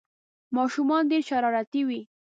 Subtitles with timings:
[0.55, 2.01] ماشومان ډېر شرارتي وي